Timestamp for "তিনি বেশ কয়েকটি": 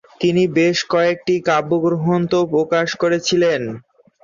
0.21-1.35